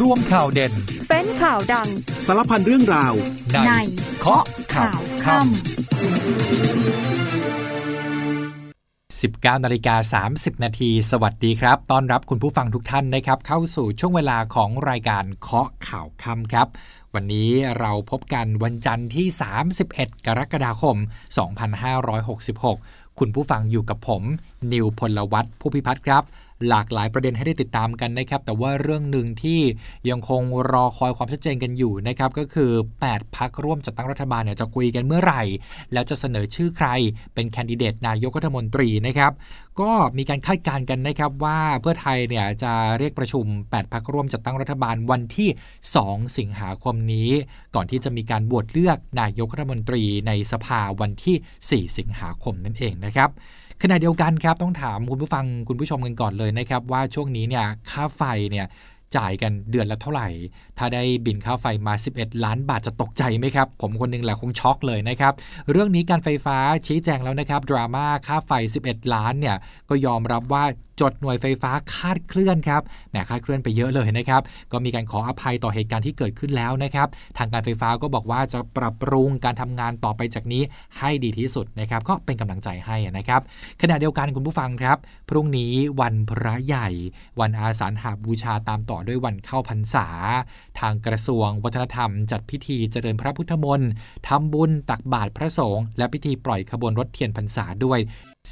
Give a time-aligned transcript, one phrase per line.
[0.00, 0.72] ร่วมข่าวเด่น
[1.08, 1.88] เป็นข่าวดัง
[2.26, 3.12] สารพันเรื่องราว
[3.52, 3.72] ในใน
[4.20, 4.44] เคาะ
[4.74, 5.46] ข่าวค่ำ
[9.52, 16.68] 19นาฬิกา30 นาที สวัสดีครับ ต้อนรับคุณผู้ฟังทุกท่านนะครับ เข้าสู่ช่วงเวลาของรายการเคาะข่าวค่ำครับ
[17.14, 19.26] วันนี้เราพบกันวันจันทร์ที่
[19.76, 20.96] 31 กรกฎาคม
[22.22, 24.22] 2566 คุณผู้ฟังอยู่กับผม
[24.72, 26.22] นิวพลวัตผู้พิพัฒน์ครับ
[26.68, 29.60] หลากหลายประเด็นให้ได้ติดตามกันนะครับ แต่ว่าเรื่องหนึ่งที่
[30.10, 32.70] ยังคงรอคอยความชัดเจนกันอยู่นะครับ ก็คือ
[33.04, 35.42] 8 พักร่วมจัดตั้งรัฐบาลเนี่ยจะคุยกันเมื่อไหร่
[35.92, 36.88] แล้วจะเสนอชื่อใคร
[37.34, 39.32] เป็นแคนดิเดตนายกรัฐมนตรีนะครับ
[39.80, 45.48] ก็มีการคาดการณ์กันนะครับว่าเพื่อไทยเนี่ยจะเรียกประชุม 8 พักร่วมจัดตั้งรัฐบาลวันที่
[45.92, 47.30] 2 สิงหาคมนี้
[47.74, 53.30] ก่อนที่จะมีการบวชเลือกนายกรัฐมนตรีในสภาวันที่ 4 สิงหาคมนั่นเองนะครับ
[53.82, 58.66] ขณะเดียวกันครับต้องถามคุณผู้ฟังคุณผู้ชมกันก่อนเลยนะครับว่าช่วงนี้เนี่ยค่าไฟเนี่ย
[59.16, 60.28] จ่ายกันเดือนละเท่าไหร่
[60.84, 65.32] ถ้าได้บินค่าไฟมา 11 ล้านบาทจะตกใจไหมครับ ผมคนหนึงแหละคงช็อกเลยนะครับ
[65.70, 68.52] เรื่องนี้การไฟฟ้าชี้แจงแล้วนะครับ ดราม่าค่าไฟ
[68.84, 69.56] 11 ล้านเนี่ย
[69.88, 70.64] ก็ยอมรับว่า
[71.00, 77.08] จดหน่วยไฟฟ้าคาดเคลื่อนครับแหมคาดเคลื่อนไปเยอะเลยนะครับ ก็มีการขออภัยต่อเหตุการณ์ที่เกิดขึ้นแล้วนะครับ
[77.38, 80.62] ทางการไฟฟ้าก็บอกว่าจะปรับปรุงการทำงานต่อไปจากนี้
[80.98, 83.40] ให้ดีที่สุดนะครับ ก็เป็นกำลังใจให้นะครับ
[83.82, 84.96] ขณะเดียวกันคุณผู้ฟังครับ
[85.28, 86.88] พรุ่งนี้วันพระใหญ่
[87.40, 90.06] วันอาสาฬหาบูชาตามต่อด้วยวันเข้าพรรษา
[90.80, 93.90] ทางกระทรวงวัฒนธรรม จัดพิธีเจริญพระพุทธมนต์
[94.28, 97.98] ทำบุญตักบาตรพระสงฆ์และพิธีปล่อยขบวนรถเทียนพรรษาด้วย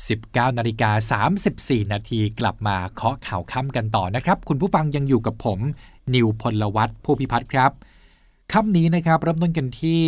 [0.03, 5.59] 19นาฬิกา34 นาทีกลับมาเคาะข่าวค่ำกันต่อนะครับ คุณผู้ฟังยังอยู่กับผม
[6.15, 7.71] นิวพลวัตผู้พิพัฒน์ครับ
[8.53, 10.03] ค่ำนี้นะครับเริ่มต้นกันที่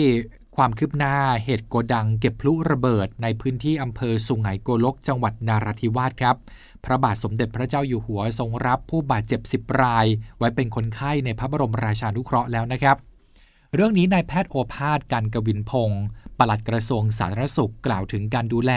[0.57, 6.37] ความคืบหน้าเหตุโกดังเก็บพลุระเบิดในพื้นที่อำเภอสุงไหงโกลกจังหวัดนาราธิวาสครับ
[6.85, 10.07] พระบาทสมเด็จพระเจ้าอยู่หัวทรงรับผู้บาดเจ็บ 10 ราย
[10.39, 12.97] ไว้เป็นคนไข้ในพระบรมราชานุเคราะห์แล้วนะครับ
[13.75, 16.05] เรื่องนี้นายแพทย์โอภาสการกวินพงศ์
[16.39, 18.73] ปลัดกระทรวงสาธารณสุขกล่าวถึงการดูแล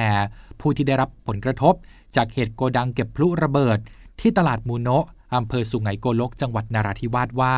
[0.60, 1.74] ผู้ที่ได้รับผลกระทบ
[2.16, 3.80] จากเหตุโกดังเก็บพลุระเบิด
[4.20, 5.06] ที่ตลาดมูโนะ
[5.36, 7.56] อำเภอสุไหงโกลกจังหวัดนาราธิวาสว่า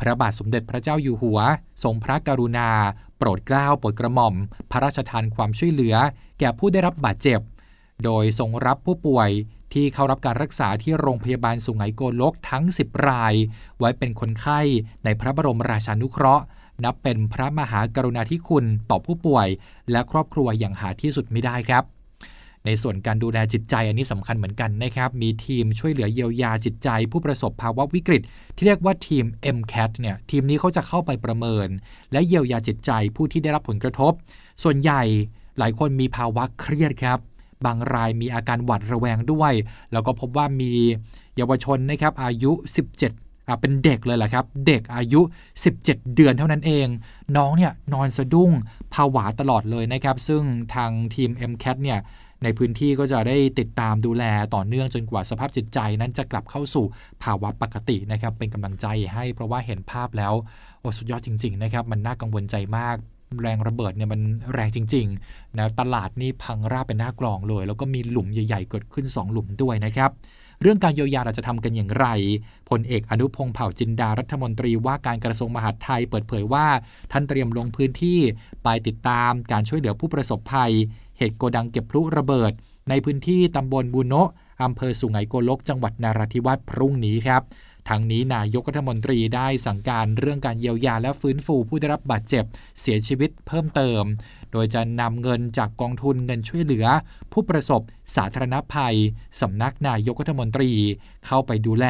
[0.00, 1.38] พระบาทสมเด็จพระเจ้าอยู่หัว
[1.82, 2.68] ทรงพระกรุณา
[3.18, 4.34] โปรดเกล้าโปรดกระหม่อม
[4.70, 5.96] พระราชทานความช่วยเหลือ
[6.38, 7.40] แก่ผู้ได้รับบาดเจ็บ
[8.04, 9.30] โดยทรงรับผู้ป่วย
[9.72, 13.34] ที่เข้ารับการรักษาที่โรงพยาบาลสุไหงโกลกทั้ง 10 ราย
[13.78, 14.60] ไว้เป็นคนไข้
[15.04, 16.44] ในพระบรมราชานุเคราะห์
[16.84, 19.48] นับเป็นพระมหากรุณาธิคุณต่อผู้ป่วย
[19.90, 21.84] และครอบครัวอย่างหาที่สุดไม่ได้ครับ
[22.66, 28.22] ในส่วนการดูแลจิตใจอันนี้สำคัญเหมือนกันนะครับ มีทีมช่วยเหลือเยียวยาจิตใจ ผู้ประสบภาวะวิกฤต
[28.56, 29.24] ที่เรียกว่าทีม
[29.56, 31.68] MCAT เนี่ยทีมนี้เขาจะเข้าไปประเมิน
[32.12, 34.12] และเยียวยาจิตใจผู้ที่ได้รับผลกระทบ
[34.62, 35.02] ส่วนใหญ่
[35.58, 37.18] หลายคนมีภาวะเครียดครับ
[37.64, 39.52] บางรายมีอาการหวาดระแวงด้วย
[39.92, 40.72] แล้วก็พบว่ามี
[41.36, 42.52] เยาวชนนะครับอายุ
[43.00, 45.20] 17อะเป็นเด็กเลยแหละครับ เด็กอายุ
[45.66, 46.86] 17 เดือนเท่านั้นเอง
[47.36, 48.50] น้องเนี่ยนอนสะดุ้ง
[48.94, 50.42] ผวาตลอดเลยนะครับ ซึ่ง
[50.74, 51.98] ทางทีม MCAT เนี่ย
[52.44, 56.84] ในพื้นที่ก็จะได้ติดตามดูแลต่อเนื่องจนกว่าสภาพจิตใจนั้นจะกลับเข้าสู่
[57.22, 60.32] ภาวะปกตินะครับ เป็นกำลังใจให้เพราะว่าเห็นภาพแล้ว
[60.80, 62.96] โอ้สุดยอดจริง ๆ นะครับ มันน่ากังวลใจมาก
[63.42, 64.20] แรงระเบิดเนี่ยมัน
[64.52, 70.10] แรงจริงๆนะตลาดนี่พังราบเป็นหน้ากลองเลย แล้วก็มีหลุมใหญ่ ๆ เกิดขึ้น 2 หลุมด้วยนะครับ
[70.62, 72.06] เรื่องการเยียวยาเราจะทำกันอย่างไร
[72.70, 76.66] พลเอกอนุพงศ์เผ่าจินดารัฐมนตรีว่าการกระทรวงมหาดไทยเปิดเผยว่า
[77.12, 78.18] ท่านเตรียมลงพื้นที่
[78.64, 80.72] ไปติดตามการช่วยเหลือผู้ประสบภัย
[81.18, 82.52] เหตุโกดังเก็บพลุระเบิด
[82.88, 84.30] ในพื้นที่ตำบลบูโนะ
[84.62, 87.42] อำเภอสุไหงโกลก จังหวัดนาราธิวาสพรุ่งนี้ครับ
[87.88, 92.44] ทางนี้นายกรัฐมนตรีได้สั่งการเรื่องการเยียวยาและฟื้นฟูผู้ได้รับบาดเจ็บ
[92.80, 94.02] เสียชีวิตเพิ่มเติม
[94.52, 96.86] โดยจะนำเงินจากกองทุนเงินช่วยเหลือ
[97.32, 97.82] ผู้ประสบ
[98.16, 98.96] สาธารณภัย
[99.40, 100.72] สำนักนายกรัฐมนตรี
[101.26, 101.86] เข้าไปดูแล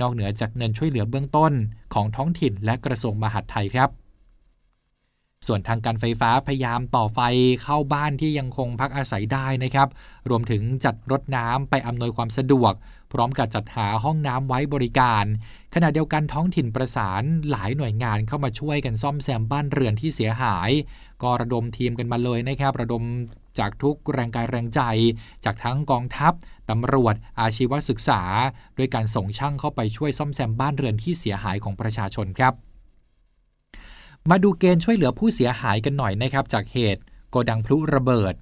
[0.00, 1.52] นอกเหนือจากเงินช่วยเหลือเบื้องต้น
[1.94, 3.90] ของท้องถิ่นและกระทรวงมหาดไทยครับ
[5.46, 7.20] ส่วนทางการไฟฟ้าพยายามต่อไฟ
[7.62, 9.88] เข้าบ้านที่ยังคงพักอาศัยได้นะครับ
[10.30, 12.72] รวมถึงจัดรถน้ำไปอำนวยความสะดวก
[13.12, 15.24] พร้อมกับจัดหาห้องน้ำไว้บริการ
[15.74, 20.70] ขณะเดียวกันท้องถิ่นประสานหลายหน่วยงานเข้ามาช่วยกันซ่อมแซมบ้านเรือนที่เสียหาย
[21.22, 23.02] ก็ระดมทีมกันมาเลยนะครับระดม
[23.58, 24.80] จากทุกแรงกายแรงใจ
[25.44, 26.32] จากทั้งกองทัพ
[26.70, 28.22] ตำรวจ อาชีวศึกษา
[28.78, 32.54] ด้วยการส่งช่างเข้าไปช่วยซ่อมแซมบ้านเรือนที่เสียหายของประชาชนครับ
[34.30, 38.34] มาดูเกณฑ์ช่วยเหลือผู้เสียหายกันหน่อยนะครับ จากเหตุโกดังพลุระเบิด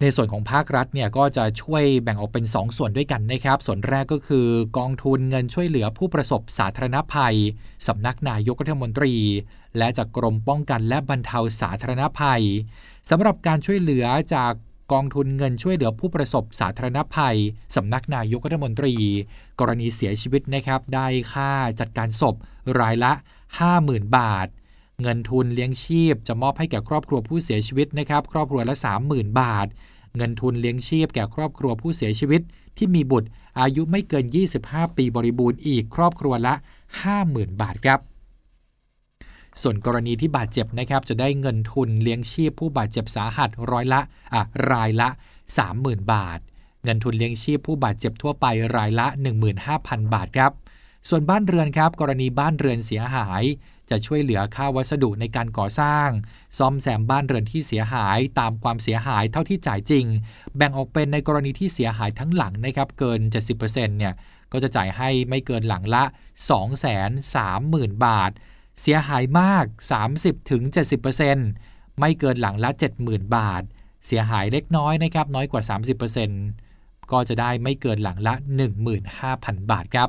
[0.00, 4.46] ในส่วนของภาครัฐเนี่ยก็จะช่วยแบ่งออกเป็น 2 ส่วนด้วยกันนะครับ ส่วนแรกก็คือ
[4.78, 7.36] กองทุนเงินช่วยเหลือผู้ประสบสาธารณภัย
[7.86, 9.14] สำนักนายกรัฐมนตรี
[9.78, 12.44] และจากกรมป้องกันและบรรเทาสาธารณภัย
[13.10, 14.52] สำหรับการช่วยเหลือจาก
[14.92, 17.36] กองทุนเงินช่วยเหลือผู้ประสบสาธารณภัย
[17.76, 18.94] สำนักนายกรัฐมนตรี
[19.60, 21.50] กรณีเสียชีวิตนะครับได้ค่า
[21.80, 22.34] จัดการศพ
[22.80, 23.12] รายละ
[23.64, 24.48] 50,000 บาท
[25.02, 28.74] เงินทุนเลี้ยงชีพ จะมอบให้แก่ครอบครัวผู้เสียชีวิตนะครับ ครอบครัวละ
[29.06, 29.66] 30,000 บาท
[30.16, 32.42] เงินทุนเลี้ยงชีพ แก่ครอบครัวผู้เสียชีวิต
[32.76, 33.28] ที่มีบุตร
[33.60, 34.24] อายุไม่เกิน
[34.60, 36.54] 25 ปีบริบูรณ์อีก ครอบครัวละ
[37.06, 38.00] 50,000 บาทครับ
[39.62, 44.00] ส่วนกรณีที่บาดเจ็บนะครับ จะได้เงินทุนเลี้ยงชีพ ผู้บาดเจ็บสาหัสร้อยละ
[44.34, 45.08] อะรายละ
[45.60, 46.38] 30,000 บาท
[46.84, 48.46] เงินทุนเลี้ยงชีพ ผู้บาดเจ็บทั่วไป
[48.76, 49.06] รายละ
[49.60, 50.52] 15,000 บาทครับ
[51.08, 53.42] ส่วนบ้านเรือนครับ กรณีบ้านเรือนเสียหาย
[53.90, 56.08] จะช่วยเหลือค่าวัสดุในการก่อสร้าง
[56.58, 60.06] ซ่อมแซมบ้านเรือนที่เสียหายตามความเสียหายเท่าที่จ่ายจริง
[60.56, 63.20] แบ่งออกเป็นในกรณีที่เสียหายทั้งหลังนะครับเกิน
[63.58, 64.14] 70%เนี่ย
[64.52, 66.04] ก็จะจ่ายให้ไม่เกินหลังละ
[67.24, 68.30] 230,000 บาท
[68.80, 69.64] เสียหายมาก
[71.22, 72.70] 30-70%ไม่เกินหลังละ
[73.02, 73.62] 70,000 บาท
[74.06, 75.62] เสียหายเล็กน้อยนะครับน้อยกว่า
[76.36, 78.34] 30%ก็จะได้ไม่เกินหลังละ
[79.02, 80.08] 15,000 บาทครับ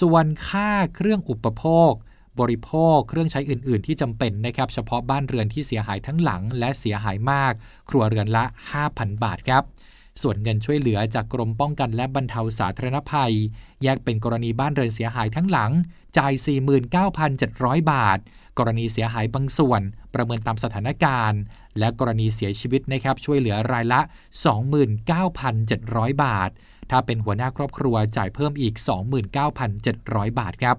[0.00, 1.92] ส่วนค่าเครื่องอุปโภค
[2.40, 7.52] บริโภคเครื่องใช้อื่น ๆ ที่จำเป็นนะครับเฉพาะบ้านเรือนที่เสียหายทั้งหลัง และเสียหายมาก
[7.88, 8.44] ครัวเรือนละ
[8.84, 9.62] 5,000 บาทครับ
[10.22, 13.32] ส่วนเงินช่วยเหลือจากกรมป้องกันและบรรเทาสาธารณภัย
[13.82, 15.70] แยกเป็นกรณีบ้านเรือนเสียหายทั้งหลัง
[16.18, 16.32] จ่าย
[17.12, 18.18] 49,700 บาท
[18.58, 19.82] กรณีเสียหายบางส่วน
[20.14, 21.40] ประเมินตามสถานการณ์
[21.78, 24.00] และกรณีเสียชีวิตนะครับช่วยเหลือรายละ
[25.32, 26.50] 29,700 บาท
[26.90, 28.74] ถ้าเป็นหัวหน้าครอบครัวจ่ายเพิ่มอีก
[29.56, 30.76] 29,700 บาทครับ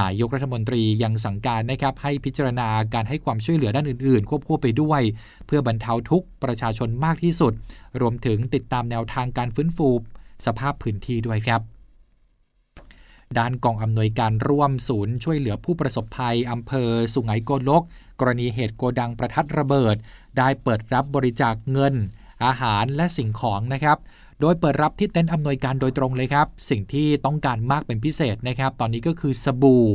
[0.00, 5.00] นายกรัฐมนตรียังสั่งการนะครับให้พิจารณาการให้ความช่วยเหลือด้านอื่นๆ ควบคู่ไปด้วย
[5.46, 7.52] เพื่อบรรเทาทุกประชาชนมากที่สุด
[8.00, 9.88] รวมถึงติดตามแนวทางการฟื้นฟู
[10.46, 11.60] สภาพพื้นที่ด้วยครับ
[13.38, 17.82] ด้านกองอำนวยการร่วมศูนย์ช่วยเหลือผู้ประสบภัยอำเภอ สุไหงโกลก
[18.20, 19.96] กรณีเหตุโกดังประทัดระเบิด
[20.38, 21.94] ได้เปิดรับบริจาคเงิน
[22.44, 23.98] อาหารและสิ่งของนะครับ
[24.40, 29.86] โดยเปิดรับที่เต็นท์อำนวยการโดยตรงเลยครับ สิ่งที่ต้องการมากเป็นพิเศษนะครับ ตอนนี้ก็คือสบู่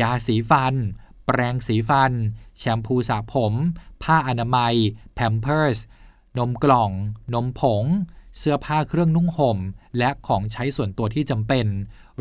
[0.00, 0.74] ยาสีฟัน
[1.26, 2.12] แปรงสีฟัน
[2.58, 3.54] แชมพูสระผม
[4.02, 4.74] ผ้าอนามัย
[5.14, 5.78] แพมเพิร์ส
[6.38, 6.90] นมกล่อง
[7.34, 7.84] นมผง
[8.38, 9.58] เสื้อผ้าเครื่องนุ่งห่ม
[9.98, 11.66] และของใช้ส่วนตัวที่จำเป็น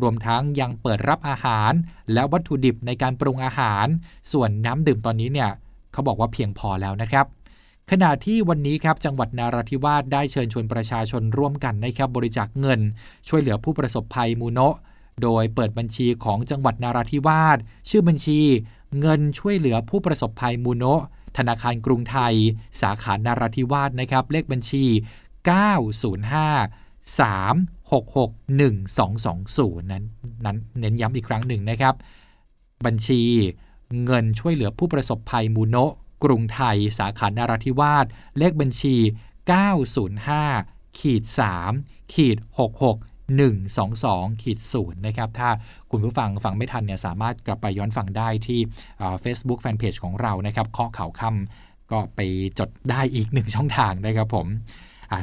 [0.01, 1.71] รวมทั้งยังเปิดรับอาหาร
[2.13, 3.85] และวัตถุดิบในการปรุงอาหาร
[4.31, 5.49] ส่วนน้ำดื่มตอนนี้เนี่ย
[5.91, 7.25] เขาบอกว่าเพียงพอแล้วนะครับ
[7.91, 12.79] ขณะที่วันนี้ครับจังหวัดนาราธิวาสได้เชิญชวนประชาชนร่วมกันนะครับบริจาคเงิน
[13.27, 14.75] ช่วยเหลือผู้ประสบภัยมูโนะ
[15.23, 17.57] โดยเปิดบัญชีของจังหวัดนาราธิวาส
[17.89, 18.39] ชื่อบัญชี
[18.99, 21.01] เงินช่วยเหลือผู้ประสบภัยมูโนะ
[21.37, 22.35] ธนาคารกรุงไทย
[22.81, 24.83] สาขานาราธิวาสนะครับเลขบัญชี
[25.55, 30.03] 905 366 1220 นั้น
[30.45, 31.95] นั้นเน้นย้ำอีกครั้งหนึ่งนะครับ
[32.85, 33.21] บัญชี
[34.05, 35.93] เงินช่วยเหลือผู้ประสบภัยมูโนะ
[36.25, 38.05] กรุงไทย สาขานาราธิวาส
[38.37, 38.95] เลขบัญชี
[40.17, 41.23] 905ขีด
[41.67, 42.95] 3ขีด66
[43.49, 45.49] 122ขีด0นะครับ ถ้า
[45.91, 48.59] คุณผู้ฟังฟังไม่ทันเนี่ยสามารถกลับไปย้อนฟังได้ที่
[49.21, 52.19] เฟซบุ๊กแฟนเพจของเรานะครับข้อข่าวคำก็ไป
[52.59, 54.47] จดได้อีกหนึ่งช่องทางนะครับผม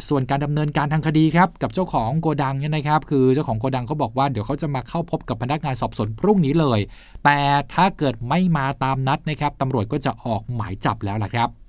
[0.09, 6.81] ส่วนการดำเนินการทางคดีครับกับเจ้าของโกดังเนี่ยนะครับ คือเจ้าของโกดังเขาบอกว่าเดี๋ยวเขาจะมาเข้าพบกับพนักงานสอบสวนพรุ่งนี้เลย
[7.25, 7.39] แต่
[7.75, 11.62] ถ้าเกิดไม่มาตามนัดนะครับตำรวจก็จะออกหมายจับแล้วล่ะครับ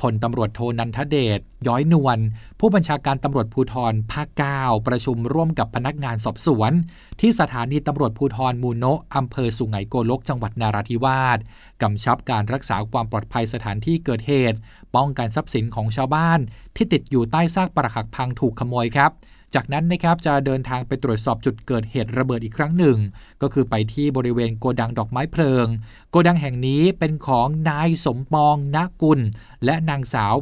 [0.00, 2.18] พลตำรวจโทนันทเดช ย้อยนวล
[2.60, 6.72] ผู้บัญชาการตำรวจภูธรภาค9ประชุมร่วมกับพนักงานสอบสวน
[7.20, 11.38] ที่สถานีตำรวจภูธรมูโนะอำเภอสุไหงโกลกจังหวัดนาราธิวาส
[11.82, 14.58] กำชับการรักษาความปลอดภัยสถานที่เกิดเหตุ
[14.96, 16.40] ป้องกันทรัพย์สินของชาวบ้าน
[16.76, 19.10] ที่ติดอยู่ใต้ซากปรักหักพังถูกขโมยครับ
[19.54, 22.98] จากนั้นนะครับจะเดินทางไปตรวจสอบจุดเกิดเหตุระเบิดอีกครั้งหนึ่ง
[23.42, 25.66] ก็คือไปที่บริเวณโกดังดอกไม้เพลิง
[26.10, 29.20] โกดังแห่งนี้เป็นของนายสมปองนากุล
[29.64, 30.34] และนางสาว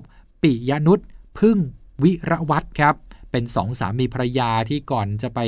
[0.43, 1.01] ปิยนุช
[1.39, 1.59] พึ่ง
[2.03, 2.95] วิระวัตรครับ
[3.31, 5.41] เป็นสองสามีภรรยาที่ก่อนจะไป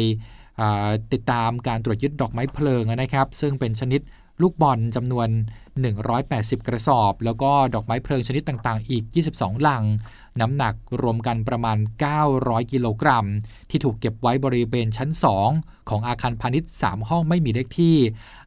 [1.12, 4.00] ติดตามการตรวจยึดดอกไม้เพลิงนะครับ ซึ่งเป็นชนิด
[4.42, 5.28] ลูกบอลจำนวน
[5.98, 9.04] 180 กระสอบ แล้วก็ดอกไม้เพลิงชนิดต่างๆ อีก
[9.36, 9.84] 22 ลัง
[10.40, 11.78] น้ำหนักรวมกันประมาณ
[12.24, 13.26] 900 กิโลกรัม
[13.70, 15.10] ที่ถูกเก็บไว้บริเวณชั้น
[15.48, 17.96] 2 ของอาคารพาณิชย์ 3 ห้องไม่มีเลขที่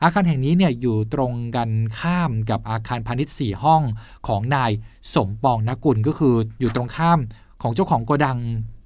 [0.03, 1.69] อาคารแห่งนี้เนี่ยอยู่ตรงกัน
[1.99, 3.81] ข้ามกับอาคารพาณิชย์ 4 ห้อง
[4.27, 4.71] ของนาย
[5.13, 7.19] สมปองนกุลก็คืออยู่ตรงข้าม
[7.61, 8.39] ของเจ้าของโกดัง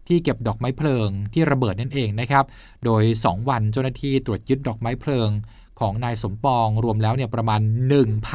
[0.07, 2.45] ที่เก็บดอกไม้เพลิงที่ระเบิดนั่นเองนะครับ
[2.85, 5.29] โดย 2 วันเจ้าหน้าที่ตรวจยึดดอกไม้เพลิง
[5.79, 7.61] ของนายสมปองรวมแล้วเนี่ยประมาณ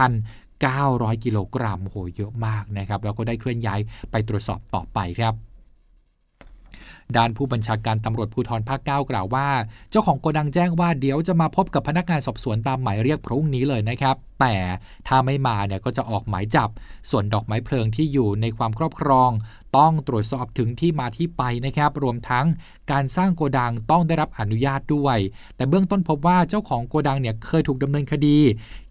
[0.04, 3.80] 1,900 กิโลกรัมโหเยอะมากนะครับ แล้วก็ได้เคลื่อนย้าย
[4.10, 5.34] ไปตรวจสอบต่อไปครับ
[7.16, 9.48] ด้านผู้บัญชาการตำรวจภูธรภาค 9 กล่าวว่า
[9.90, 14.54] เจ้าของโกดังแจ้งว่าเดี๋ยวจะมาพบกับพนักงานสอบสวนตามหมายเรียกพรุ่งนี้เลยนะครับ แต่
[15.08, 16.68] ถ้าไม่มาเนี่ยก็จะออกหมายจับ
[17.10, 19.30] ส่วนดอกไม้เพลิงที่อยู่ในความครอบครอง
[19.76, 22.46] ต้องตรวจสอบถึงที่มาที่ไปนะครับ รวมทั้ง
[22.90, 25.18] การสร้างโกดังต้องได้รับอนุญาตด้วย
[25.56, 28.38] แต่เบื้องต้นพบว่าเจ้าของโกดังเนี่ยเคยถูกดำเนินคดี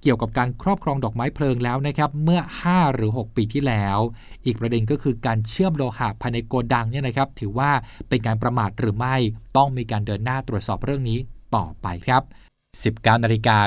[0.01, 3.97] เกี่ยวกับการครอบครองดอกไม้เพลิงแล้วนะครับ เมื่อ 5 หรือ 6 ปีที่แล้ว
[4.45, 7.71] อีกประเด็นก็คือการเชื่อมโลหะภายในโกดังเนี่ยนะครับ ถือว่า
[8.09, 9.15] เป็นการประมาทหรือไม่
[9.57, 11.17] ต้องมีการเดินหน้าตรวจสอบเรื่องนี้
[11.55, 12.23] ต่อไปครับ
[12.79, 13.57] 19นาฬิกา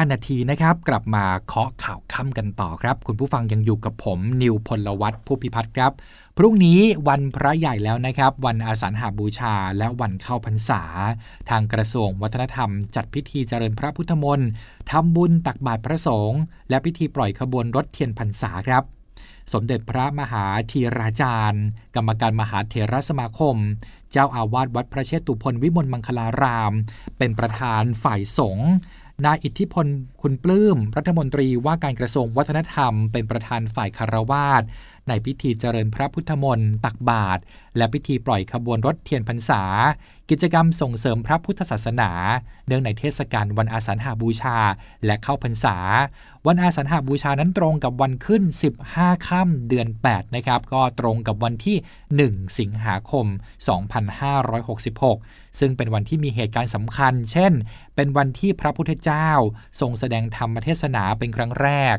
[0.00, 5.92] 45 นาทีนะครับ กลับมาเคาะข่าวค่ำกันต่อครับ คุณผู้ฟังยังอยู่กับผม นิวพลวัตผู้พิพัฒน์ครับ
[6.36, 10.82] พรุ่งนี้วันพระใหญ่แล้วนะครับ วันอาสาฬหาบูชาและวันเข้าพรรษา
[11.50, 14.48] ทางกระทรวงวัฒนธรรม จัดพิธีเจริญพระพุทธมนต์
[14.90, 18.82] ทำบุญตักบาตรพระสงฆ์และพิธีปล่อยขบวนรถเทียนพรรษาครับ
[19.52, 23.56] สมเด็จพระมหาธีราจารย์ กรรมการมหาเถรสมาคม
[24.12, 26.72] เจ้าอาวาสวัดพระเชตุพนวิมลมังคลาราม
[27.18, 28.70] เป็นประธานฝ่ายสงฆ์
[29.24, 29.86] นายอิทธิพล
[30.22, 34.62] คุณปลื้ม รัฐมนตรีว่าการกระทรวงวัฒนธรรม เป็นประธานฝ่ายคารวาส
[35.08, 37.40] ในพิธีเจริญพระพุทธมนต์ตักบาตร
[37.76, 39.62] และพิธีปล่อยขบวนรถเทียนพรรษา
[40.30, 42.10] กิจกรรมส่งเสริมพระพุทธศาสนา
[42.66, 44.58] เนื่องในเทศกาลวันอาสาฬหาบูชา
[45.04, 45.76] และเข้าพรรษา
[46.46, 48.42] วันอาสาฬหาบูชานั้นตรงกับวันขึ้น
[48.84, 51.76] 15 ค่ำเดือน 8 นะครับ ก็ตรงกับวันที่
[52.42, 53.26] 1 สิงหาคม
[54.62, 57.52] 2566 ซึ่งเป็นวันที่มีเหตุการณ์สำคัญ เช่น
[57.96, 59.30] เป็นวันที่พระพุทธเจ้า
[59.80, 61.96] ทรงแสดงธรรมเทศนาเป็นครั้งแรก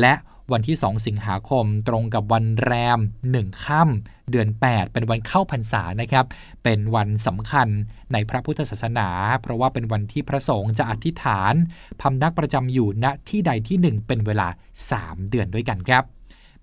[0.00, 0.14] และ
[0.52, 2.98] วันที่ 2 สิงหาคม ตรงกับวันแรม
[3.32, 6.24] 1 ค่ำเดือน 8 เป็นวันเข้าพรรษานะครับ
[6.64, 7.68] เป็นวันสำคัญ
[8.12, 9.08] ในพระพุทธศาสนา
[9.42, 11.54] เพราะว่าเป็นวันที่พระสงฆ์จะอธิษฐาน
[12.00, 14.48] พำนักประจำอยู่ณที่ใดที่1เป็นเวลา
[14.90, 16.04] 3 เดือนด้วยกันครับ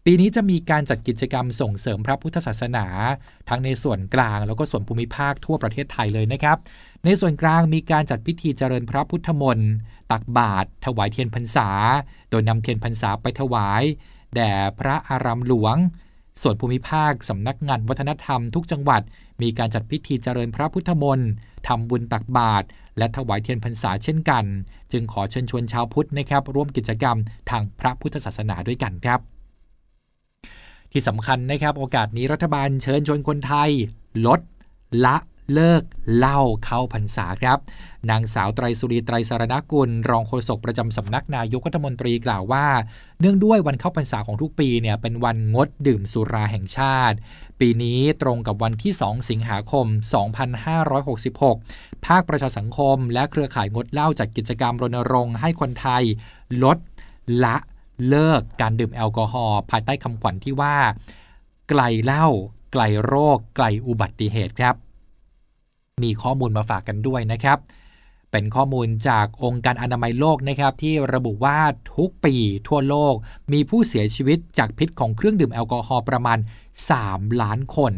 [0.07, 2.86] ปีนี้จะมีการจัดกิจกรรมส่งเสริมพระพุทธศาสนา
[3.50, 6.57] ทั้งในส่วนกลางแล้วก็ส่วนภูมิภาคทั่วประเทศไทยเลยนะครับ
[7.05, 9.72] ในส่วนกลางมีการจัดพิธีเจริญพระพุทธมนต์
[10.12, 11.69] ตักบาตรถวายเทียนพรรษา
[12.29, 13.83] โดยนำเทียนพรรษาไปถวาย
[14.36, 15.75] แด่พระอารามหลวง
[16.41, 19.01] ส่วนภูมิภาคสำนักงานวัฒนธรรมทุกจังหวัด
[19.41, 21.29] มีการจัดพิธีเจริญพระพุทธมนต์
[21.67, 22.65] ทำบุญตักบาตร
[22.98, 24.45] และถวายเทียนพรรษาเช่นกัน
[24.91, 27.17] จึงขอเชิญชวนชาวพุทธนะครับร่วมกิจกรรม
[27.50, 29.33] ทางพระพุทธศาสนาด้วยกันครับ
[30.94, 33.70] ที่สำคัญนะครับโอกาสนี้รัฐบาลเชิญชวนคนไทย
[34.26, 34.40] ลด
[35.06, 35.18] ละ
[35.54, 35.84] เลิก
[36.18, 37.60] เล่าเข้าพรรษาครับ
[38.10, 42.68] นางสาวไตรสุรีไตรสารณกุล รองโฆษกประจำสำนักนายกรัฐมนตรีกล่าวว่า
[43.20, 47.18] เนื่องด้วยวันเข้าพรรษาของทุกปีเนี่ยเป็นวันงดดื่มสุราแห่งชาติ
[47.60, 49.86] ปีนี้ตรงกับวันที่ 2 สิงหาคม
[50.72, 56.04] 2566 ภาคประชาสังคมและเครือข่ายงดเหล้าจัดกิจกรรมรณรงค์ให้คนไทย
[56.64, 56.78] ลด
[57.44, 57.56] ละ
[58.07, 60.75] เลิกการดื่มแอลกอฮอล์ภายใต้คำขวัญที่ว่า
[61.69, 62.27] ไกลเหล้า
[62.74, 64.75] ไกลโรค ไกลอุบัติเหตุครับ
[66.03, 67.60] มีข้อมูลมาฝากกันด้วยนะครับ
[68.31, 71.60] เป็นข้อมูลจากองค์การอนามัยโลกนะครับ ที่ระบุว่า
[71.95, 72.36] ทุกปี
[72.67, 73.13] ทั่วโลก
[73.53, 76.39] มีผู้เสียชีวิตจากพิษของเครื่องดื่มแอลกอฮอล์ประมาณ
[76.89, 77.93] 3 ล้านคน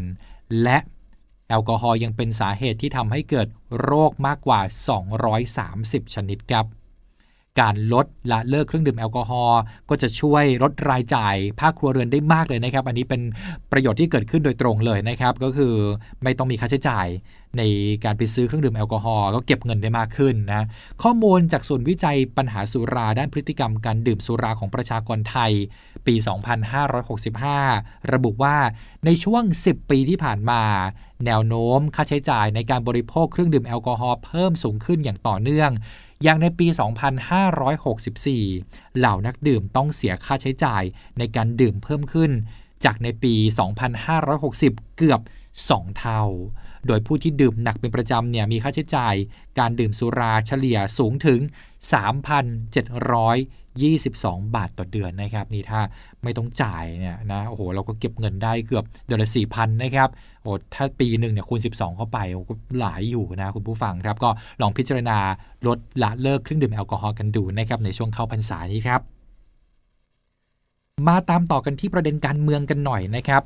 [0.63, 0.77] และ
[1.47, 3.47] แอลกอฮอล์ยังเป็นสาเหตุที่ทำให้เกิด
[3.81, 4.59] โรคมากกว่า
[5.37, 6.65] 230 ชนิดครับ
[7.59, 13.21] การลดละเลิกเครื่องดื่มแอลกอฮอล์ก็จะช่วยลดรายจ่ายภาคครัวเรือนได้มากเลยนะครับ อันนี้เป็น
[13.71, 15.73] ประโยชน์ที่เกิดขึ้นโดยตรงเลยนะครับ ก็คือ
[16.23, 17.07] ไม่ต้องมีค่าใช้จ่าย
[17.57, 17.61] ใน
[18.03, 20.65] การไปซื้อเครื่องดื่มแอลกอฮอล์ก็เก็บเงินได้มากขึ้นนะ
[21.03, 25.51] ข้อมูลจากศูนย์วิจัยปัญหาสุราด้านพฤติกรรมการดื่มสุราของประชากรไทย
[26.07, 26.15] ปี
[27.53, 28.55] 2565 ระบุว่า
[29.05, 30.61] ในช่วง 10 ปีที่ผ่านมา
[31.25, 35.71] แนวโน้มค่าใช้จ่ายในการบริโภคเครื่องดื่มแอลกอฮอล์เพิ่มสูงขึ้นอย่างต่อเนื่อง
[36.23, 36.67] อย่างในปี
[37.41, 40.83] 2564 เหล่านักดื่มต้องเสียค่าใช้จ่าย
[41.17, 42.31] ในการดื่มเพิ่มขึ้น
[42.85, 43.33] จากในปี
[44.15, 45.21] 2560 เกือบ
[45.59, 46.23] 2 เท่า
[46.87, 49.15] โดยผู้ที่ดื่มหนักเป็นประจำเนี่ยมีค่าใช้จ่าย
[49.59, 51.39] การดื่มสุราเฉลี่ยสูงถึง
[52.01, 55.81] 3,722 บาทต่อเดือนนะครับนี่ถ้า
[56.25, 60.09] ไม่ต้องจ่ายเนี่ยนะโอ้โหเราก็เก็บเงินได้เกือบเดือนละ4,000นะครับ
[60.41, 62.17] โอ้ถ้าปีหนึ่งเนี่ยคูณ 12 เข้าไป
[62.49, 64.29] ก็หลายอยู่นะคุณผู้ฟังครับก็
[64.61, 65.17] ลองพิจารณา
[65.67, 69.01] ลดละเลิกเครื่องดื่มแอลกอฮอล์กันดูนะครับในช่วงเข้าพรรษานี้ครับ
[71.07, 73.43] มาตามต่อกันที่ประเด็นการเมืองกันหน่อยนะครับ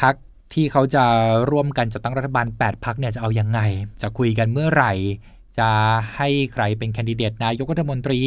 [0.00, 0.14] พัก
[0.52, 1.04] ที่เขาจะ
[1.50, 3.60] ร่วมกันจัดตั้งรัฐบาล 8 พักเนี่ยจะเอาอยัางไง
[4.02, 4.92] จะคุยกันเมื่อไหร่
[5.58, 5.70] จะ
[6.16, 8.20] ให้ใครเป็นแคนดิเดตนายกรัฐมนตรี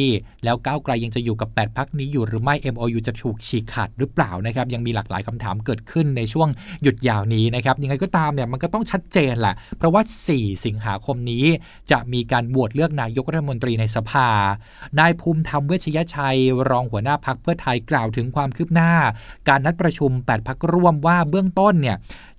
[0.44, 6.48] แล้วก้าวไกลยังจะอยู่กับ 8พักนี้อยู่หรือไม่ MOU จะถูกฉีกขาดหรือเปล่านะครับยังมีหลากหลายคำถามเกิดขึ้นในช่วง
[6.82, 11.44] หยุดยาวนี้นะครับยังไงก็ตามเนี่ยมันก็ต้องชัดเจนแหละเพราะว่า 4 สิงหาคมนี้
[11.90, 14.28] จะมีการโหวตเลือกนายกรัฐมนตรีในสภา
[14.98, 18.92] นายภูมิธรรมเวชยชัย รองหัวหน้าพักเพื่อไทยกล่าวถึงความคืบหน้า
[19.48, 21.96] การนัดประชุม 8พักร่วมว่าเบื้องต้นเนี่ย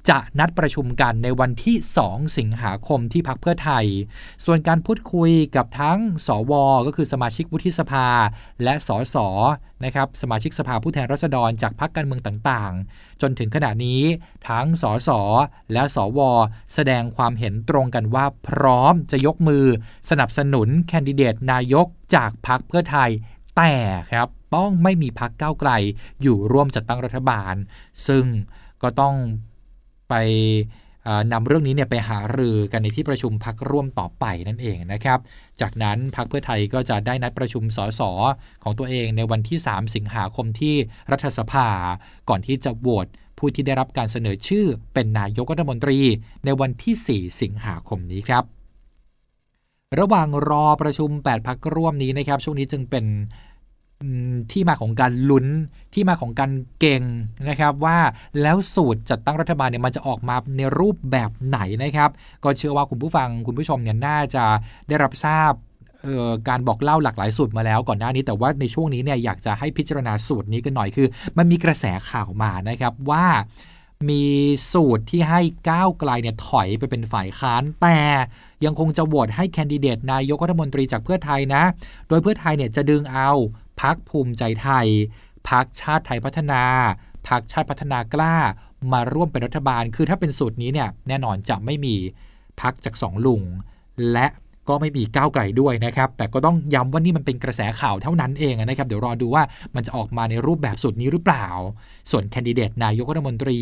[0.10, 3.86] จะนัดประชุมกันในวันที่ 2 สิงหาคมที่พักเพื่อไทย
[4.46, 6.54] ส่วนการพูดคุยกับทั้งสว
[6.88, 8.08] ก็คือสมาชิกวุฒิสภา
[8.64, 9.16] และสส
[9.84, 14.02] นะครับสมาชิกสภาผู้แทนราษฎรจากพรรคการเมืองต่างๆ จนถึงขณะนี้
[14.50, 15.10] ทั้งสส
[15.74, 16.20] และสว
[16.74, 19.66] แสดงความเห็นตรงกันว่าพร้อมจะยกมือ
[20.10, 23.10] สนับสนุนแคนดิเดตนายกจากพรรคเพื่อไทย
[23.58, 23.74] แต่
[24.12, 25.72] ครับต้องไม่มีพักก้าวไกล
[26.22, 27.56] อยู่ร่วมจัดตั้งรัฐบาล
[28.08, 28.26] ซึ่ง
[28.82, 29.16] ก็ต้อง
[30.14, 30.20] ไป
[31.32, 35.20] นำเรื่องนี้เนี่ยไปหารือกันในที่ประชุมพักร่วมต่อไปนั่นเองนะครับ
[35.62, 38.02] จากนั้นพักเพื่อไทยก็จะได้นัดประชุมสส
[38.64, 40.76] ของตัวเองในวันที่ 3 สิงหาคมที่
[41.12, 41.68] รัฐสภา
[42.30, 46.00] ก่อนที่จะโหวตผู้ที่ได้รับการเสนอชื่อเป็นนายกรัฐมนตรี
[46.46, 46.96] ในวันที่
[47.30, 48.44] 4 สิงหาคมนี้ครับ
[50.00, 53.06] ระหว่างรอประชุม 8 พักร่วมนี้นะครับ ช่วงนี้จึงเป็น
[54.52, 55.48] ที่มาของการลุ้น
[55.94, 57.04] ที่มาของการเก่ง
[57.50, 57.98] นะครับว่า
[58.42, 62.10] แล้วสูตรจัดตั้งรัฐบาลเนี่ยมันจะออกมาในรูปแบบไหนนะครับ
[62.44, 64.46] ก็เชื่อว่าคุณผู้ฟังคุณผู้ชมเนี่ยน่าจะ
[64.88, 65.54] ได้รับทราบ
[66.50, 71.08] การบอกเล่าหลากหลายสูตรมาแล้วก่อนหน้านี้แต่ว่าในช่วงนี้เนี่ยอยากจะให้พิจารณาสูตรนี้กันหน่อยคือ
[71.38, 73.26] มันมีกระแสข่าวมานะครับว่า
[74.10, 74.24] มี
[74.74, 78.00] สูตรที่ให้ก้าวไกลเนี่ยถอยไปเป็นฝ่ายค้าน แต่
[78.66, 81.64] ยังคงจะโหวตให้แคนดิเดตนายกรัฐมนตรีจากเพื่อไทยนะ
[82.08, 83.32] โดยเพื่อไทยเนี่ยจะดึงเอา
[83.82, 84.88] พักภูมิใจไทย
[85.50, 86.64] พักชาติไทยพัฒนา
[87.28, 88.36] พักชาติพัฒนากล้า
[88.94, 91.96] มาร่วมเป็นรัฐบาล คือถ้าเป็นสูตรนี้เนี่ยแน่นอนจะไม่มี
[92.62, 93.42] พักจากสองลุง
[94.14, 94.28] และ
[94.70, 99.44] ก็ไม่มีก้าวไกลด้วยนะครับ แต่ก็ต้องย้ำว่านี่มันเป็นกระแสข่าวเท่านั้นเองนะครับ เดี๋ยวรอดูว่า
[99.76, 101.48] มันจะออกมาในรูปแบบสุดนี้หรือเปล่า
[102.12, 103.60] ส่วนแคนดิเดตนายกรัฐมนตรี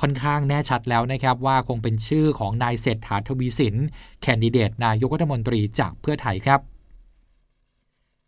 [0.00, 3.74] ค่อนข้างแน่ชัดแล้วนะครับว่าคงเป็นชื่อของนายเศรษฐาทวีสิน
[4.22, 6.60] แคนดิเดตนายกรัฐมนตรีจากเพื่อไทยครับ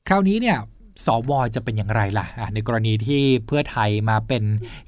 [0.08, 0.58] คราวนี้เนี่ย
[1.04, 4.42] สวจะเป็นอย่างไรล่ะ ในกรณีที่เพื่อไทยมาเป็น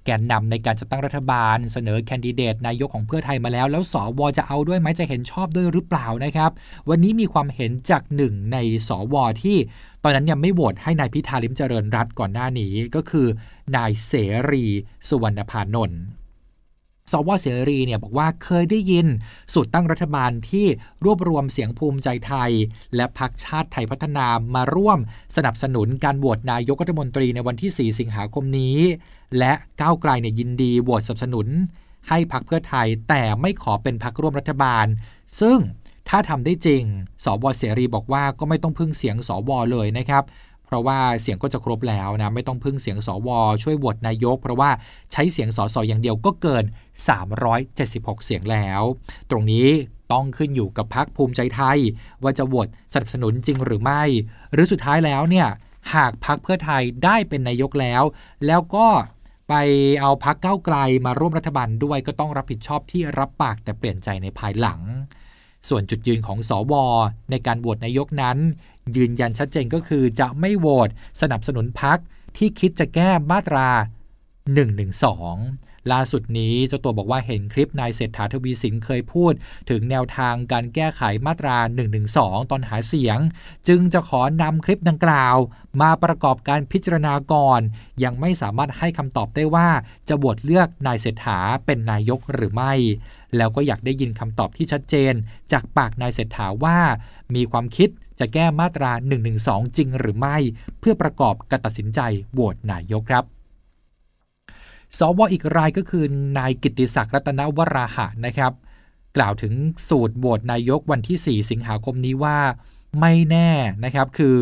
[0.05, 6.51] แกนนำในการจัดตั้งรัฐบาล เสนอแคนดิเดตนายกของเพื่อไทยมาแล้ว แล้วสวจะเอาด้วยไหมจะเห็นชอบด้วยหรือเปล่านะครับ
[6.89, 9.57] วันนี้มีความเห็นจากหนึ่งในสวที่
[10.03, 13.27] ตอนนั้นยังไม่โหวตให้นายพิธาลิมเจริญรัตก่อนหน้านี้ก็คือ
[13.77, 14.13] นายเส
[14.51, 14.65] รี
[15.09, 16.01] สุวรรณพานนท์
[17.11, 19.07] สวเสรีเนี่ยบอกว่าเคยได้ยิน
[19.53, 20.67] สูตรตั้งรัฐบาลที่
[21.05, 22.53] รวบรวมเสียงภูมิใจไทย
[22.97, 24.99] และพรรคชาติไทยพัฒนามาร่วม
[25.37, 28.79] สนับสนุนการโหวตนายกรัฐมนตรีในวันที่ 4 สิงหาคมนี้
[29.39, 31.47] และก้าวไกลเนี่ยยินดีโหวตสนับสนุน
[32.09, 34.87] ให้พรรคเพื่อไทยแต่ไม่ขอเป็นพรรคร่วมรัฐบาล
[35.41, 35.59] ซึ่ง
[36.09, 36.83] ถ้าทำได้จริง
[37.25, 40.25] สวเสรีบอกว่าก็ไม่ต้องพึ่งเสียงสวเลยนะครับ
[40.69, 43.29] เพราะว่าเสียงก็จะครบแล้วนะไม่ต้องพึ่งเสียงสว
[43.63, 44.71] ช่วยโหวตนายก เพราะว่า
[45.13, 46.65] ใช้เสียงสสอย่างเดียวก็เกิน
[47.45, 48.83] 376 เสียงแล้ว
[49.31, 49.69] ตรงนี้
[50.13, 51.79] ต้องขึ้นอยู่กับพักภูมิใจไทย
[52.23, 54.03] ว่าจะโหวตสนับสนุนจริงหรือไม่
[54.53, 55.49] หรือสุดท้ายแล้วเนี่ย
[55.95, 58.03] หากพักเพื่อไทยได้เป็นนายกแล้ว
[58.47, 58.89] แล้วก็
[59.49, 59.55] ไป
[60.01, 60.77] เอาพักเก้าไกล
[61.07, 64.81] มาร่วมรัฐบาลด้วยก็ต้องรับผิดชอบที่รับปากแต่เปลี่ยนใจในภายหลัง
[65.69, 66.85] ส่วนจุดยืนของสอวอ
[67.31, 68.39] ในการโหวตนายกนั้น
[68.97, 70.89] ยืนยันชัดเจนก็คือจะไม่โหวต
[71.21, 71.99] สนับสนุนพัก
[72.37, 73.79] ที่คิดจะแก้มาตรา 112
[75.93, 79.33] ล่าสุดนี้เจ้าตัวบอกว่าเห็นคลิปนายเศรษฐาทวีสินเคยพูด
[79.71, 81.57] ถึงแนวทางการแก้ไขมาตรา
[82.05, 83.19] 112 ตอนหาเสียง
[83.69, 85.37] จึงจะขอนำคลิปดังกล่าว
[85.81, 87.61] มาประกอบการพิจารณาก่อน
[88.05, 89.69] ยังไม่สามารถให้คำตอบได้ว่า
[90.09, 92.73] จะบวชเลือกนายเศรษฐาเป็นนายกหรือไม่
[93.37, 95.13] แล้วก็อยากได้ยินคำตอบที่ชัดเจน
[95.53, 96.79] จากปากนายเศรษฐาว่า
[97.35, 97.89] มีความคิด
[98.21, 98.91] จะแก้มาตรา
[99.35, 100.37] 112 จริงหรือไม่
[100.81, 102.01] เพื่อประกอบการตัดสินใจ
[102.33, 103.25] โหวตนายกครับ
[104.99, 106.05] สวอีกรายก็คือ
[106.39, 108.53] นายกิติศักดิ์รัตนวราหะนะครับ
[109.17, 109.53] กล่าวถึง
[109.89, 112.39] สูตรโหวตนายกวันที่ 4 สิงหาคมนี้ว่า
[113.01, 113.51] ไม่แน่
[113.85, 114.37] นะครับคือ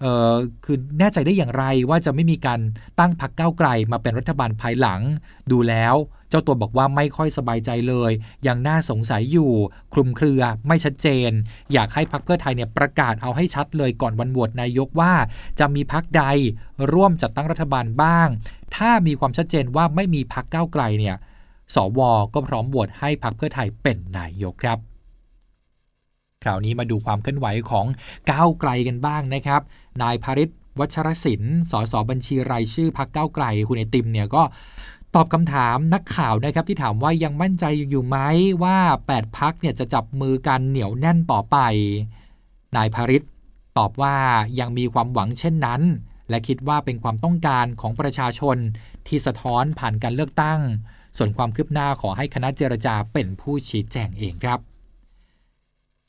[0.00, 2.60] เออคือแน่ใจได้อย่างไรว่าจะไม่มีการ
[2.98, 5.00] ตั้งพรรคก้าวไกลมาเป็นรัฐบาลภายหลัง
[5.50, 5.94] ดูแล้ว
[6.30, 8.12] เจ้าตัวบอกว่าไม่ค่อยสบายใจเลย
[8.46, 9.52] ยังน่าสงสัยอยู่
[9.94, 11.30] คลุมเครือไม่ชัดเจน
[11.72, 15.12] อยากให้พักเพื่อไทยเนี่ยประกาศเอาให้ชัดเลยก่อนวันโหวตนายกว่า
[15.60, 16.22] จะมีพักใด
[16.92, 18.28] ร่วมจัดตั้งรัฐบาลบ้าง
[18.76, 21.16] ถ้ามีความชัดเจนว่าไม่มีพักก้าวไกลเนี่ย
[21.74, 22.00] สว
[22.34, 24.78] ก็พร้อมโหวตให้พักเพื่อไทยเป็นนายกครับ
[26.42, 27.86] คราวนี้มาดูความเคลื่อนไหวของ
[28.30, 29.62] ก้าวไกลกันบ้างนะครับ
[30.02, 34.42] นายพาริศวัชรศิลป์ สสบัญชีรายชื่อพักเก้าไกล คุณไอติมเนี่ยก็
[35.14, 38.16] ตอบคำถามนักข่าวนะครับที่ถามว่ายังมั่นใจอยู่ไหม
[38.62, 38.78] ว่า
[39.10, 41.56] 8 พักเนี่ยจะจับมือกันเหนียวแน่นต่อไป
[42.76, 43.22] นายพาริศ
[43.78, 44.16] ตอบว่า
[44.60, 45.82] ยังมีความหวังเช่นนั้น
[46.28, 48.56] และคิดว่าเป็นความต้องการของประชาชน
[49.06, 50.60] ที่สะท้อนผ่านการเลือกตั้ง
[51.16, 54.69] ส่วนความคืบหน้าขอให้คณะเจรจาเป็นผู้ชี้แจงเองครับ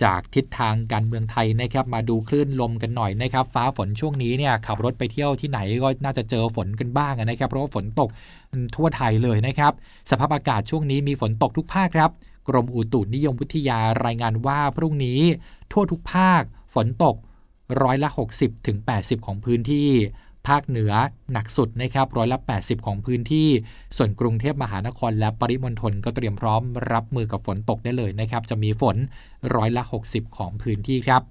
[0.04, 8.10] จากทิศทางการเมืองไทยนะครับมาดูคลื่นลมกันหน่อยนะครับ ฟ้าฝนช่วงนี้เนี่ยขับรถไปเที่ยวที่ไหนก็น่าจะเจอฝนกันบ้างนะครับ เพราะว่าฝนตก
[8.76, 9.74] ทั่วไทยเลยนะครับ
[10.10, 12.12] สภาพอากาศช่วงนี้มีฝนตกทุกภาคครับ
[12.48, 15.20] กรมอุตุนิยมวิทยารายงานว่าพรุ่งนี้
[15.72, 16.42] ทั่วทุกภาค
[16.74, 17.16] ฝนตก
[17.84, 19.90] ร้อยละ 60ถึง80 ของพื้นที่
[20.48, 20.94] ภาคเหนือ
[21.32, 23.48] หนักสุดนะครับร้อยละ 80 ของพื้นที่
[23.98, 28.96] ส่วนกรุงเทพมหานครและปริมณฑลก็เตรียมพร้อมรับมือกับฝนตกได้เลยนะครับ จะมีฝน
[29.56, 31.24] ร้อยละ 60 ของพื้นที่ครับ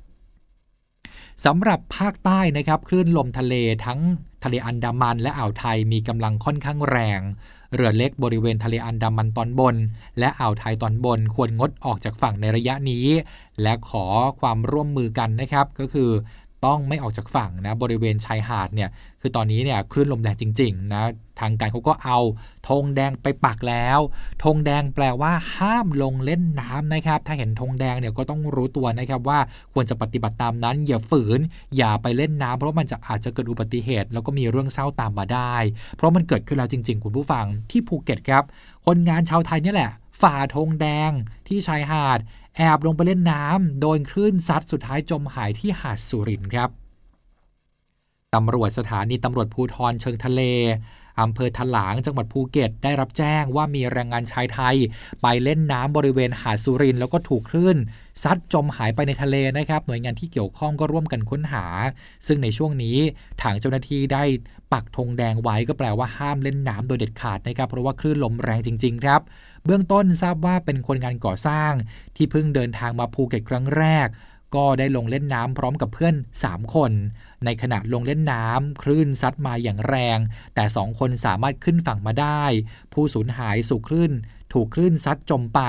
[1.44, 4.00] สำหรับภาคใต้นะครับคลื่นลมทะเลทั้ง
[4.44, 7.20] ทะเลอันดามันและอ่าวไทยมีกำลังค่อนข้างแรง
[7.74, 9.76] เรือเล็กบริเวณทะเลอันดามันตอนบน
[10.18, 13.06] และอ่าวไทยตอนบนควรงดออกจากฝั่งในระยะนี้
[13.62, 14.04] และขอ
[14.40, 16.10] ความร่วมมือกันนะครับ ก็คือ
[16.66, 21.04] ต้องไม่ออกจากฝั่งนะบริเวณชายหาดเนี่ยคือตอนนี้เนี่ยคลื่นลมแรงจริงๆนะ
[21.40, 22.18] ทางการเขาก็เอา
[22.68, 23.98] ธงแดงไปปักแล้ว
[24.44, 29.38] ธงแดงแปลว่าห้ามลงเล่นน้ำนะครับ ถ้าเห็นธงแดงเนี่ยก็ต้องรู้ตัวนะครับว่า
[29.72, 31.40] ควรจะปฏิบัติตามนั้น อย่าฝืน
[31.76, 35.54] อย่าไปเล่นน้ำเพราะมันจะอาจจะเกิดอุบัติเหตุ แล้วก็มีเรื่องเศร้าตามมาได้
[35.96, 38.44] เพราะมันเกิดขึ้นแล้วจริง ๆ คุณผู้ฟังที่ภูเก็ตครับ
[38.86, 39.90] คนงานชาวไทยนี่แหละ
[40.22, 41.10] ฝ่าธงแดง
[41.48, 42.18] ที่ชายหาด
[42.56, 46.70] แอบลงไปเล่นน้ำโดนคลื่นซัดสุดท้ายจมหายที่หาดสุรินครับ
[48.34, 50.42] ตำรวจสถานีตำรวจภูทรเชิงทะเล
[51.20, 54.76] อำเภอถลางจังหวัดภูเก็ตได้รับแจ้งว่ามีแรงงานชายไทย
[55.22, 57.76] ไปเล่นน้ำบริเวณหาดสุรินแล้วก็ถูกคลื่น
[58.22, 61.64] ซัดจมหายไปในทะเลนะครับหน่วยงานที่เกี่ยวข้องก็ร่วมกันค้นหา
[62.26, 62.98] ซึ่งในช่วงนี้
[63.42, 64.24] ทางเจ้าหน้าที่ได้
[64.72, 69.20] ปักธงแดงไว้ก็แปลว่าห้ามเล่นน้ำโดยเด็ดขาดนะครับเพราะว่าคลื่นลมแรงจริง ๆ ครับ
[69.64, 71.72] เบื้องต้นทราบว่าเป็นคนงานก่อสร้าง
[72.16, 74.08] ที่เพิ่งเดินทางมาภูเก็ตครั้งแรก
[74.56, 76.92] ก็ได้ลงเล่นน้ำพร้อมกับเพื่อน 3 คน
[77.44, 80.18] ในขณะลงเล่นน้ำคลื่นซัดมาอย่างแรง
[80.54, 82.44] แต่ 2 คนสามารถขึ้นฝั่งมาได้
[82.92, 84.12] ผู้สูญหายสู่คลื่น
[84.52, 85.60] ถูกคลื่นซัดจมไป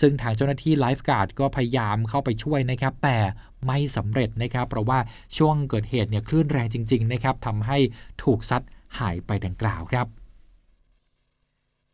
[0.00, 3.18] ซึ่งทางเจ้าหน้าที่ไลฟ์การ์ดก็พยายามเข้าไปช่วยนะครับ แต่
[3.66, 4.98] ไม่สำเร็จนะครับ เพราะว่า
[5.36, 7.78] ช่วงเกิดเหตุเนี่ยคลื่นแรงจริง ๆ นะครับทำให้
[8.22, 8.62] ถูกซัด
[8.98, 10.06] หายไปดังกล่าวครับ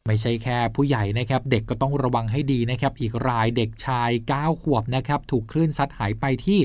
[0.06, 6.58] ไม่ใช่แค่ผู้ใหญ่นะครับ เด็กก็ต้องระวังให้ดีนะครับ อีกรายเด็กชาย 9 ขวบนะครับ ถูกคลื่นซัดหายไปที่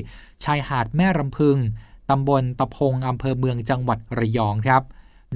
[0.44, 1.56] ชายหาดแม่รำพึง
[2.10, 4.82] ตำบลตะพงอำเภอเมืองจังหวัดระยองครับ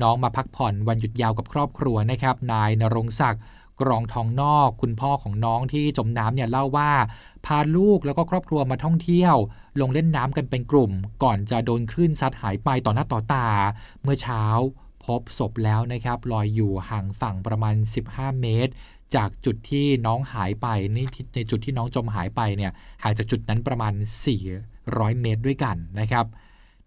[0.03, 3.43] น้องมาพักผ่อนวันหยุดยาวกับครอบครัวนะครับ นายนรงศักดิ์
[3.81, 6.91] กรองทองนอก คุณพ่อของน้องที่จมน้ำเนี่ยเล่าว่า
[7.47, 9.37] พาลูกแล้วก็ครอบครัวมาท่องเที่ยว
[9.81, 13.49] ลงเล่นน้ำกันเป็นกลุ่ม ก่อนจะโดนคลื่นซัดหายไปต่อหน้าต่อตา
[14.03, 14.45] เมื่อเช้า
[15.05, 17.75] พบศพแล้วนะครับลอยอยู่ห่างฝั่งประมาณ
[18.09, 18.73] 15 เมตร
[19.15, 23.93] จากจุดที่น้องหายไปนี่ในจุดที่น้องจมหายไปเนี่ยห่างจากจุดนั้นประมาณ
[24.57, 26.27] 400 เมตรด้วยกันนะครับ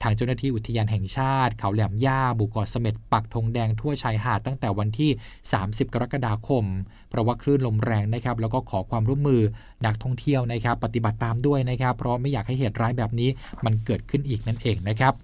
[0.04, 5.12] ทางเจ้าหน้าที่อุทยานแห่งชาติ เขาแหลมย่าบุกเกาะเสม็ดปักธงแดงทั่วชายหาดตั้งแต่วันที่
[5.52, 6.64] 30 กรกฎาคม
[7.10, 9.42] เพราะว่าคลื่นลมแรงนะครับ แล้วก็ขอความร่วมมือ
[9.86, 13.30] นักท่องเที่ยวนะครับ ปฏิบัติตามด้วยนะครับ เพราะไม่อยากให้เหตุร้ายแบบนี้
[13.66, 15.16] มันเกิดขึ้นอีกนั่นเองนะครับ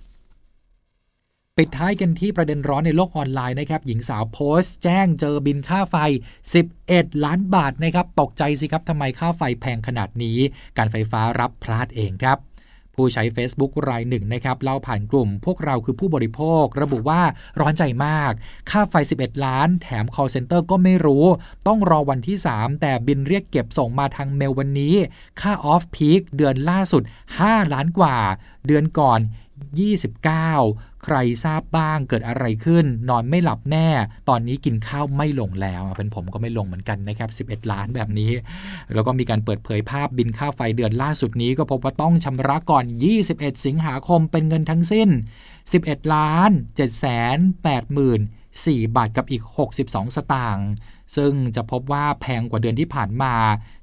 [1.59, 5.95] ปิดท้ายกันที่ประเด็นร้อนในโลกออนไลน์นะครับ หญิงสาวโพสต์ แจ้งเจอบินค่าไฟ
[6.61, 10.37] 11 ล้านบาทนะครับ ตกใจสิครับทำไมค่าไฟแพงขนาดนี้
[10.77, 12.37] การไฟฟ้ารับพลาดเองครับ
[12.95, 17.21] ผู้ใช้ Facebook รายหนึ่งนะครับเล่าผ่านกลุ่ม พวกเราคือผู้บริโภค ระบุว่า
[17.59, 18.31] ร้อนใจมาก
[18.69, 21.25] ค่าไฟ 11 ล้าน แถม call center ก็ไม่รู้
[21.67, 24.95] ต้องรอวันที่ 3 แต่บินเรียกเก็บส่งมาทางเมลวันนี้
[25.41, 27.03] ค่าออฟพีคเดือนล่าสุด
[27.37, 28.17] 5 ล้านกว่า
[28.67, 29.19] เดือนก่อน
[30.11, 33.87] 29 ใครทราบบ้างเกิดอะไรขึ้น นอนไม่หลับแน่
[34.29, 38.31] ตอนนี้กินข้าวไม่ลงแล้ว เป็นผมก็ไม่ลงเหมือนกันนะครับ 11 ล้านแบบนี้
[38.93, 42.85] แล้วก็มีการเปิดเผยภาพบินค่าไฟเดือนล่าสุดนี้ ก็พบว่าต้องชำระก่อน
[43.25, 45.09] 21 สิงหาคมเป็นเงินทั้งสิ้น
[45.61, 46.85] 11 ล้าน7 8
[47.97, 49.43] 0 0 0 4 บาทกับอีก
[49.75, 50.69] 62 สตางค์
[51.15, 53.35] ซึ่งจะพบว่าแพงกว่าเดือนที่ผ่านมา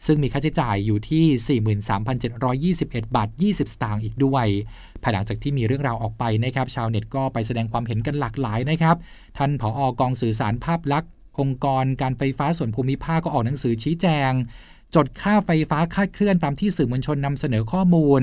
[0.07, 1.61] ซึ่งมีค่าใช้จ่ายอยู่ที่
[2.85, 4.47] 43,721 บาท 20 สตางค์อีกด้วย
[5.03, 8.97] ภายหลังจากที่มีเรื่องราวออกไปนะครับ ชาวเน็ตก็ไปแสดงความเห็นกันหลากหลายนะครับ
[9.39, 14.33] ท่านผออกองสื่อสารภาพลักษณ์องค์กรการไฟฟ้าส่วนภูมิภาคก็ออกหนังสือชี้แจง
[14.95, 18.23] จดค่าไฟฟ้าคาดเคลื่อนตามที่สื่อมวลชนนำเสนอข้อมูล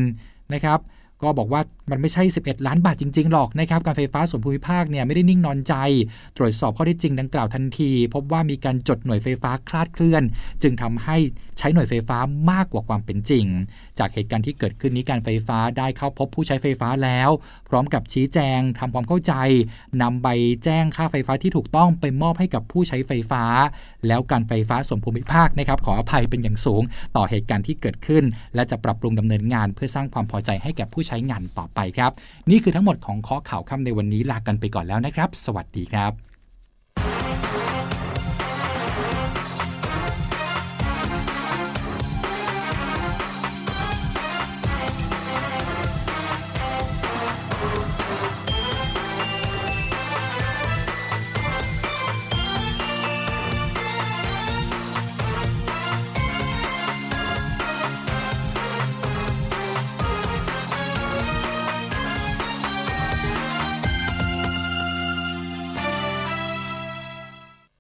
[0.53, 0.79] นะครับ
[1.23, 5.73] ก็บอกว่ามันไม่ใช่ 11 ล้านบาทจริง ๆ หรอกนะครับ การไฟฟ้าส่วนภูมิภาคเนี่ยไม่ได้นิ่งนอนใจ
[6.37, 10.23] ตรวจสอบข้อเท็จจริงดังกล่าวทันที พบว่ามีการจดหน่วยไฟฟ้าคลาดเคลื่อน
[10.61, 11.17] จึงทำให้
[11.57, 12.17] ใช้หน่วยไฟฟ้า
[12.51, 13.45] มากกว่าความเป็นจริง
[13.99, 17.29] จากเหตุการณ์ที่เกิดขึ้นนี้การไฟฟ้าได้เข้าพบผู้ใช้ไฟฟ้าแล้ว
[17.69, 19.33] พร้อมกับชี้แจงทำความเข้าใจ
[20.01, 20.27] นำใบ
[20.63, 23.43] แจ้งค่าไฟฟ้าที่ถูกต้องไปมอบให้กับผู้ใช้ไฟฟ้า
[24.07, 26.83] แล้วการไฟฟ้าส่วนภูมิภาคนะครับขออภัยเป็นอย่างสูง
[27.15, 28.23] ต่อเหตุการณ์ที่เกิดขึ้น
[28.55, 32.11] และจะปรับปรุงดำเนินงาน เพื่อสร้างความพอใจให้แก่ผู้ใช้งานต่อไปครับ
[32.49, 36.28] นี่คือทั้งหมดของข้อข่าวค่ำในวันนี้ลากันไปก่อนแล้วนะครับ สวัสดีครับ